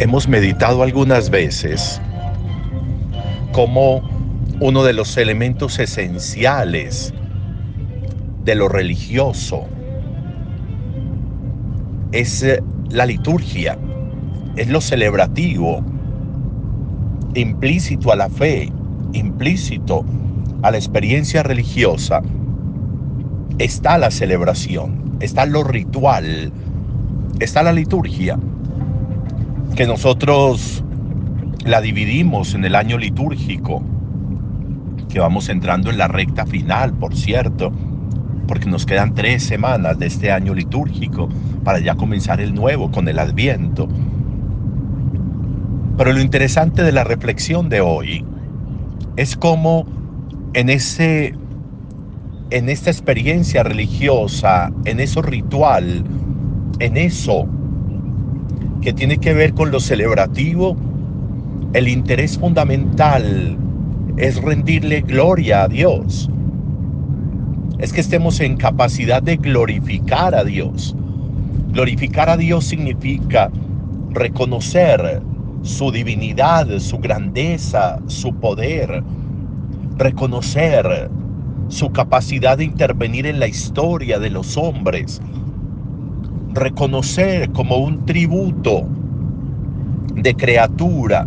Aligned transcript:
hemos 0.00 0.28
meditado 0.28 0.82
algunas 0.82 1.28
veces 1.28 2.00
como 3.52 4.00
uno 4.58 4.82
de 4.82 4.94
los 4.94 5.18
elementos 5.18 5.78
esenciales 5.78 7.12
de 8.42 8.54
lo 8.54 8.68
religioso 8.68 9.66
es 12.12 12.42
eh, 12.42 12.62
la 12.88 13.04
liturgia, 13.04 13.76
es 14.56 14.68
lo 14.68 14.80
celebrativo, 14.80 15.84
implícito 17.34 18.10
a 18.10 18.16
la 18.16 18.30
fe, 18.30 18.72
implícito 19.12 20.06
a 20.62 20.70
la 20.70 20.78
experiencia 20.78 21.42
religiosa, 21.42 22.22
está 23.58 23.98
la 23.98 24.10
celebración, 24.10 25.18
está 25.20 25.44
lo 25.44 25.62
ritual, 25.62 26.50
está 27.38 27.62
la 27.62 27.74
liturgia, 27.74 28.38
que 29.76 29.86
nosotros 29.86 30.84
la 31.64 31.80
dividimos 31.80 32.54
en 32.54 32.64
el 32.64 32.74
año 32.74 32.98
litúrgico, 32.98 33.82
que 35.08 35.20
vamos 35.20 35.48
entrando 35.48 35.90
en 35.90 35.98
la 35.98 36.08
recta 36.08 36.46
final, 36.46 36.92
por 36.94 37.14
cierto, 37.14 37.72
porque 38.46 38.68
nos 38.68 38.86
quedan 38.86 39.14
tres 39.14 39.42
semanas 39.42 39.98
de 39.98 40.06
este 40.06 40.32
año 40.32 40.54
litúrgico 40.54 41.28
para 41.64 41.78
ya 41.78 41.94
comenzar 41.94 42.40
el 42.40 42.54
nuevo 42.54 42.90
con 42.90 43.08
el 43.08 43.18
adviento. 43.18 43.88
Pero 45.96 46.12
lo 46.12 46.20
interesante 46.20 46.82
de 46.82 46.92
la 46.92 47.04
reflexión 47.04 47.68
de 47.68 47.80
hoy 47.80 48.24
es 49.16 49.36
cómo 49.36 49.86
en 50.54 50.70
ese 50.70 51.34
en 52.50 52.68
esta 52.68 52.90
experiencia 52.90 53.62
religiosa, 53.62 54.72
en 54.84 54.98
eso 54.98 55.22
ritual, 55.22 56.02
en 56.80 56.96
eso 56.96 57.46
que 58.80 58.92
tiene 58.92 59.18
que 59.18 59.34
ver 59.34 59.52
con 59.54 59.70
lo 59.70 59.80
celebrativo, 59.80 60.76
el 61.72 61.88
interés 61.88 62.38
fundamental 62.38 63.56
es 64.16 64.40
rendirle 64.42 65.02
gloria 65.02 65.64
a 65.64 65.68
Dios. 65.68 66.30
Es 67.78 67.92
que 67.92 68.00
estemos 68.00 68.40
en 68.40 68.56
capacidad 68.56 69.22
de 69.22 69.36
glorificar 69.36 70.34
a 70.34 70.44
Dios. 70.44 70.94
Glorificar 71.72 72.28
a 72.28 72.36
Dios 72.36 72.64
significa 72.64 73.50
reconocer 74.10 75.22
su 75.62 75.92
divinidad, 75.92 76.66
su 76.78 76.98
grandeza, 76.98 78.00
su 78.06 78.34
poder, 78.34 79.02
reconocer 79.96 81.10
su 81.68 81.90
capacidad 81.90 82.58
de 82.58 82.64
intervenir 82.64 83.26
en 83.26 83.38
la 83.38 83.46
historia 83.46 84.18
de 84.18 84.30
los 84.30 84.56
hombres, 84.56 85.22
reconocer 86.52 87.50
como 87.52 87.76
un 87.76 88.04
tributo 88.06 88.86
de 90.14 90.34
criatura 90.34 91.26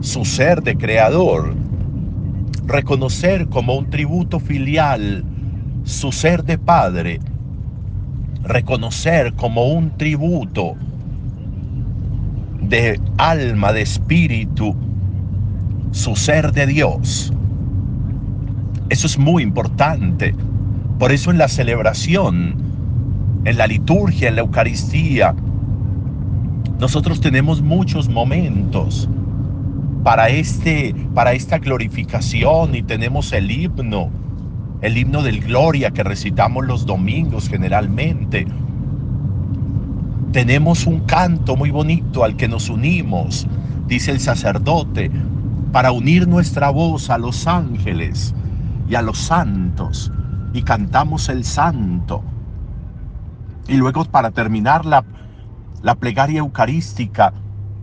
su 0.00 0.24
ser 0.24 0.62
de 0.62 0.76
creador, 0.76 1.54
reconocer 2.66 3.48
como 3.48 3.76
un 3.76 3.88
tributo 3.90 4.40
filial 4.40 5.24
su 5.84 6.12
ser 6.12 6.44
de 6.44 6.58
padre, 6.58 7.20
reconocer 8.42 9.32
como 9.34 9.68
un 9.68 9.96
tributo 9.96 10.74
de 12.60 13.00
alma, 13.16 13.72
de 13.72 13.82
espíritu, 13.82 14.76
su 15.92 16.14
ser 16.16 16.52
de 16.52 16.66
Dios. 16.66 17.32
Eso 18.90 19.06
es 19.06 19.18
muy 19.18 19.42
importante. 19.42 20.34
Por 20.98 21.12
eso 21.12 21.30
en 21.30 21.38
la 21.38 21.48
celebración, 21.48 22.67
en 23.44 23.56
la 23.56 23.66
liturgia, 23.66 24.28
en 24.28 24.36
la 24.36 24.42
Eucaristía, 24.42 25.34
nosotros 26.78 27.20
tenemos 27.20 27.60
muchos 27.60 28.08
momentos 28.08 29.08
para, 30.04 30.28
este, 30.28 30.94
para 31.14 31.32
esta 31.32 31.58
glorificación 31.58 32.74
y 32.74 32.82
tenemos 32.82 33.32
el 33.32 33.50
himno, 33.50 34.10
el 34.80 34.96
himno 34.96 35.22
del 35.22 35.40
gloria 35.40 35.90
que 35.90 36.04
recitamos 36.04 36.64
los 36.66 36.86
domingos 36.86 37.48
generalmente. 37.48 38.46
Tenemos 40.32 40.86
un 40.86 41.00
canto 41.00 41.56
muy 41.56 41.70
bonito 41.70 42.22
al 42.22 42.36
que 42.36 42.46
nos 42.46 42.70
unimos, 42.70 43.46
dice 43.88 44.12
el 44.12 44.20
sacerdote, 44.20 45.10
para 45.72 45.90
unir 45.90 46.28
nuestra 46.28 46.70
voz 46.70 47.10
a 47.10 47.18
los 47.18 47.46
ángeles 47.46 48.34
y 48.88 48.94
a 48.94 49.02
los 49.02 49.18
santos 49.18 50.12
y 50.52 50.62
cantamos 50.62 51.28
el 51.28 51.44
santo. 51.44 52.22
Y 53.68 53.76
luego 53.76 54.04
para 54.06 54.30
terminar 54.30 54.86
la, 54.86 55.04
la 55.82 55.94
plegaria 55.94 56.40
eucarística, 56.40 57.34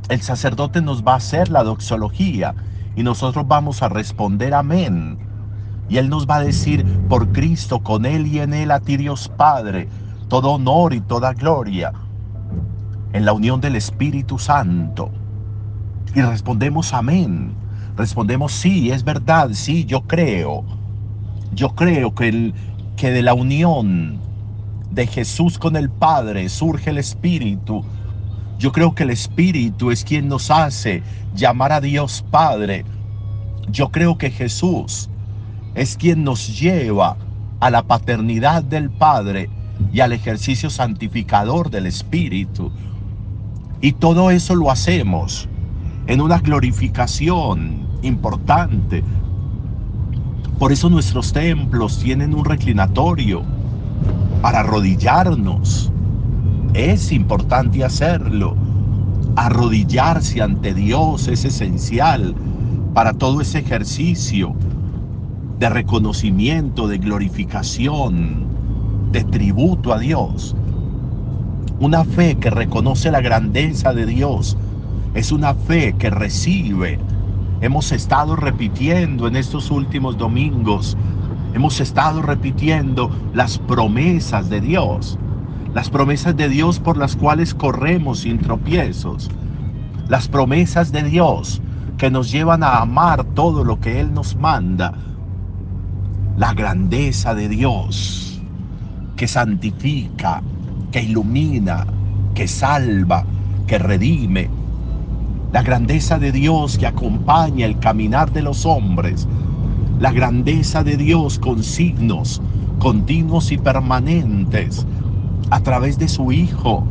el 0.10 0.22
sacerdote 0.22 0.82
nos 0.82 1.04
va 1.04 1.14
a 1.14 1.18
hacer 1.18 1.50
la 1.50 1.64
doxología 1.64 2.56
y 2.96 3.04
nosotros 3.04 3.48
vamos 3.48 3.84
a 3.84 3.90
responder 3.90 4.54
amén. 4.54 5.20
Y 5.88 5.98
Él 5.98 6.10
nos 6.10 6.28
va 6.28 6.38
a 6.38 6.44
decir, 6.44 6.84
por 7.08 7.32
Cristo, 7.32 7.80
con 7.80 8.06
Él 8.06 8.26
y 8.26 8.40
en 8.40 8.54
Él, 8.54 8.72
a 8.72 8.80
ti 8.80 8.98
Dios 8.98 9.30
Padre, 9.30 9.88
todo 10.28 10.54
honor 10.54 10.94
y 10.94 11.02
toda 11.02 11.34
gloria, 11.34 11.94
en 13.14 13.24
la 13.24 13.34
unión 13.34 13.62
del 13.62 13.76
Espíritu 13.76 14.40
Santo. 14.40 15.12
Y 16.16 16.22
respondemos 16.22 16.94
amén. 16.94 17.54
Respondemos, 17.96 18.52
sí, 18.52 18.92
es 18.92 19.04
verdad, 19.04 19.50
sí, 19.54 19.86
yo 19.86 20.02
creo. 20.02 20.66
Yo 21.54 21.76
creo 21.76 22.16
que, 22.16 22.30
el, 22.30 22.54
que 22.98 23.12
de 23.12 23.22
la 23.22 23.34
unión 23.34 24.20
de 24.96 25.08
Jesús 25.08 25.60
con 25.60 25.76
el 25.76 25.90
Padre 25.90 26.48
surge 26.48 26.90
el 26.90 26.98
Espíritu. 26.98 27.84
Yo 28.58 28.72
creo 28.72 28.96
que 28.96 29.04
el 29.04 29.10
Espíritu 29.10 29.92
es 29.92 30.06
quien 30.06 30.30
nos 30.30 30.50
hace 30.50 31.04
llamar 31.36 31.74
a 31.74 31.82
Dios 31.82 32.24
Padre. 32.32 32.86
Yo 33.70 33.90
creo 33.90 34.18
que 34.18 34.32
Jesús 34.32 35.10
es 35.76 35.98
quien 35.98 36.24
nos 36.24 36.58
lleva 36.58 37.18
a 37.60 37.70
la 37.70 37.84
paternidad 37.84 38.64
del 38.64 38.90
Padre 38.90 39.50
y 39.92 40.00
al 40.00 40.14
ejercicio 40.14 40.70
santificador 40.70 41.70
del 41.70 41.88
Espíritu. 41.88 42.72
Y 43.82 43.92
todo 43.92 44.32
eso 44.32 44.56
lo 44.56 44.72
hacemos 44.72 45.50
en 46.08 46.22
una 46.22 46.40
glorificación 46.40 47.86
importante. 48.02 49.04
Por 50.58 50.72
eso 50.72 50.90
nuestros 50.90 51.34
templos 51.34 52.00
tienen 52.00 52.34
un 52.34 52.46
reclinatorio 52.46 53.44
para 54.46 54.60
arrodillarnos. 54.60 55.92
Es 56.76 57.12
importante 57.12 57.84
hacerlo. 57.84 58.56
Arrodillarse 59.38 60.40
ante 60.40 60.72
Dios 60.76 61.28
es 61.28 61.46
esencial 61.46 62.36
para 62.94 63.14
todo 63.14 63.42
ese 63.42 63.58
ejercicio 63.58 64.54
de 65.58 65.68
reconocimiento, 65.68 66.88
de 66.88 67.00
glorificación, 67.00 68.46
de 69.12 69.24
tributo 69.24 69.92
a 69.92 69.98
Dios. 69.98 70.56
Una 71.80 72.06
fe 72.06 72.36
que 72.36 72.52
reconoce 72.52 73.10
la 73.10 73.22
grandeza 73.22 73.94
de 73.96 74.06
Dios 74.06 74.56
es 75.16 75.32
una 75.32 75.56
fe 75.56 75.96
que 75.98 76.12
recibe. 76.12 77.00
Hemos 77.62 77.92
estado 77.92 78.36
repitiendo 78.36 79.28
en 79.28 79.38
estos 79.38 79.72
últimos 79.72 80.20
domingos, 80.20 80.96
hemos 81.56 81.80
estado 81.80 82.22
repitiendo 82.22 83.10
las 83.34 83.60
promesas 83.60 84.50
de 84.50 84.60
Dios, 84.60 85.18
las 85.74 85.90
promesas 85.90 86.36
de 86.36 86.50
Dios 86.50 86.82
por 86.82 86.98
las 86.98 87.16
cuales 87.16 87.54
corremos 87.54 88.20
sin 88.20 88.40
tropiezos, 88.40 89.32
las 90.10 90.28
promesas 90.28 90.92
de 90.92 91.04
Dios 91.04 91.62
que 91.98 92.12
nos 92.12 92.30
llevan 92.30 92.62
a 92.62 92.82
amar 92.82 93.24
todo 93.24 93.64
lo 93.64 93.80
que 93.80 94.02
Él 94.02 94.14
nos 94.14 94.36
manda, 94.36 94.94
la 96.38 96.54
grandeza 96.54 97.34
de 97.34 97.48
Dios 97.48 98.42
que 99.16 99.26
santifica, 99.26 100.42
que 100.92 101.04
ilumina, 101.04 101.88
que 102.34 102.50
salva, 102.50 103.24
que 103.66 103.80
redime. 103.80 104.50
La 105.54 105.64
grandeza 105.64 106.20
de 106.20 106.34
Dios 106.34 106.78
que 106.78 106.86
acompaña 106.88 107.66
el 107.66 107.80
caminar 107.80 108.34
de 108.34 108.42
los 108.42 108.66
hombres. 108.66 109.26
La 110.06 110.12
grandeza 110.12 110.84
de 110.84 110.98
Dios 110.98 111.40
con 111.40 111.64
signos 111.64 112.40
continuos 112.78 113.52
y 113.52 113.58
permanentes 113.58 114.86
a 115.50 115.60
través 115.62 115.98
de 115.98 116.08
su 116.08 116.32
Hijo, 116.32 116.86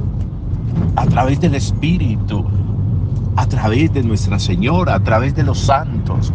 a 0.97 1.07
través 1.07 1.41
del 1.41 1.55
Espíritu, 1.55 2.45
a 3.37 3.47
través 3.47 3.93
de 3.93 4.03
Nuestra 4.03 4.41
Señora, 4.41 4.97
a 4.97 5.01
través 5.01 5.37
de 5.37 5.45
los 5.45 5.61
santos 5.61 6.33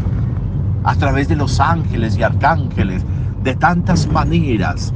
a 0.85 0.95
través 0.95 1.27
de 1.27 1.35
los 1.35 1.59
ángeles 1.59 2.17
y 2.17 2.23
arcángeles, 2.23 3.03
de 3.43 3.57
tantas 3.57 4.07
maneras, 4.07 4.93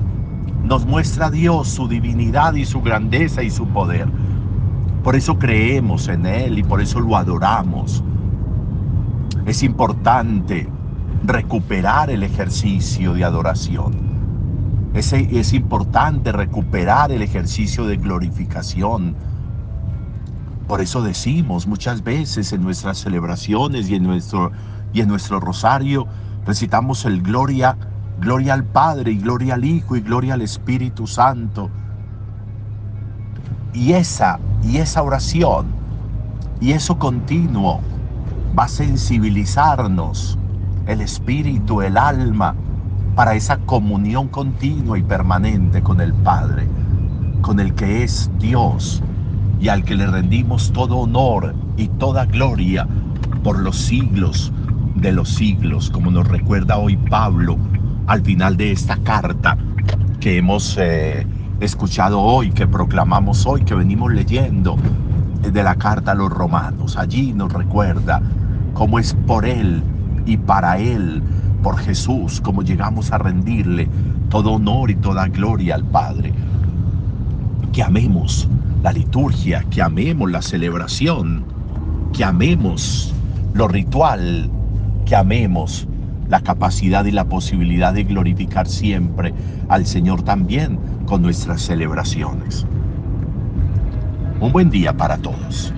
nos 0.63 0.85
muestra 0.85 1.29
Dios 1.29 1.67
su 1.67 1.89
divinidad 1.89 2.53
y 2.53 2.63
su 2.63 2.81
grandeza 2.81 3.43
y 3.43 3.49
su 3.49 3.67
poder. 3.67 4.07
Por 5.03 5.17
eso 5.17 5.37
creemos 5.37 6.07
en 6.07 6.27
Él 6.27 6.59
y 6.59 6.63
por 6.63 6.79
eso 6.79 7.01
lo 7.01 7.17
adoramos. 7.17 8.01
Es 9.45 9.63
importante 9.63 10.69
recuperar 11.23 12.09
el 12.09 12.23
ejercicio 12.23 13.13
de 13.13 13.23
adoración. 13.23 13.93
Es, 14.93 15.13
es 15.13 15.53
importante 15.53 16.31
recuperar 16.31 17.11
el 17.11 17.21
ejercicio 17.21 17.85
de 17.85 17.97
glorificación. 17.97 19.15
Por 20.67 20.81
eso 20.81 21.01
decimos 21.01 21.65
muchas 21.65 22.03
veces 22.03 22.51
en 22.53 22.61
nuestras 22.61 22.97
celebraciones 22.97 23.89
y 23.89 23.95
en 23.95 24.03
nuestro, 24.03 24.51
y 24.91 25.01
en 25.01 25.07
nuestro 25.07 25.39
rosario, 25.39 26.07
recitamos 26.45 27.05
el 27.05 27.21
gloria, 27.21 27.77
gloria 28.19 28.53
al 28.53 28.65
Padre 28.65 29.11
y 29.11 29.17
gloria 29.17 29.55
al 29.55 29.65
Hijo 29.65 29.95
y 29.95 30.01
gloria 30.01 30.33
al 30.35 30.41
Espíritu 30.41 31.07
Santo. 31.07 31.69
Y 33.73 33.93
esa, 33.93 34.39
y 34.61 34.77
esa 34.77 35.01
oración, 35.01 35.67
y 36.61 36.73
eso 36.73 36.99
continuo, 36.99 37.81
va 38.57 38.65
a 38.65 38.67
sensibilizarnos 38.67 40.37
el 40.87 41.01
espíritu, 41.01 41.81
el 41.81 41.97
alma, 41.97 42.55
para 43.15 43.35
esa 43.35 43.57
comunión 43.57 44.27
continua 44.27 44.97
y 44.97 45.03
permanente 45.03 45.81
con 45.81 46.01
el 46.01 46.13
Padre, 46.13 46.67
con 47.41 47.59
el 47.59 47.73
que 47.75 48.03
es 48.03 48.29
Dios 48.39 49.01
y 49.59 49.69
al 49.69 49.83
que 49.83 49.95
le 49.95 50.07
rendimos 50.07 50.71
todo 50.73 50.97
honor 50.97 51.53
y 51.77 51.87
toda 51.87 52.25
gloria 52.25 52.87
por 53.43 53.59
los 53.59 53.77
siglos 53.77 54.51
de 54.95 55.11
los 55.11 55.29
siglos, 55.29 55.89
como 55.89 56.11
nos 56.11 56.27
recuerda 56.27 56.77
hoy 56.77 56.97
Pablo 56.97 57.57
al 58.07 58.21
final 58.21 58.57
de 58.57 58.71
esta 58.71 58.97
carta 58.97 59.57
que 60.19 60.37
hemos 60.37 60.77
eh, 60.79 61.25
escuchado 61.59 62.19
hoy, 62.21 62.51
que 62.51 62.67
proclamamos 62.67 63.45
hoy, 63.45 63.61
que 63.63 63.75
venimos 63.75 64.11
leyendo 64.11 64.77
de 65.41 65.63
la 65.63 65.75
carta 65.75 66.11
a 66.11 66.15
los 66.15 66.29
romanos. 66.29 66.97
Allí 66.97 67.33
nos 67.33 67.51
recuerda 67.51 68.21
cómo 68.73 68.99
es 68.99 69.13
por 69.27 69.45
Él 69.45 69.83
y 70.25 70.37
para 70.37 70.77
Él, 70.77 71.21
por 71.61 71.77
Jesús, 71.77 72.41
como 72.41 72.61
llegamos 72.61 73.11
a 73.11 73.17
rendirle 73.17 73.87
todo 74.29 74.53
honor 74.53 74.91
y 74.91 74.95
toda 74.95 75.27
gloria 75.27 75.75
al 75.75 75.83
Padre. 75.85 76.33
Que 77.71 77.83
amemos 77.83 78.47
la 78.83 78.91
liturgia, 78.91 79.63
que 79.69 79.81
amemos 79.81 80.29
la 80.29 80.41
celebración, 80.41 81.45
que 82.11 82.23
amemos 82.23 83.13
lo 83.53 83.67
ritual, 83.67 84.49
que 85.05 85.15
amemos 85.15 85.87
la 86.29 86.41
capacidad 86.41 87.05
y 87.05 87.11
la 87.11 87.25
posibilidad 87.25 87.93
de 87.93 88.03
glorificar 88.03 88.67
siempre 88.67 89.33
al 89.69 89.85
Señor 89.85 90.23
también 90.23 90.79
con 91.05 91.21
nuestras 91.21 91.61
celebraciones. 91.61 92.65
Un 94.39 94.51
buen 94.51 94.69
día 94.69 94.93
para 94.93 95.17
todos. 95.17 95.73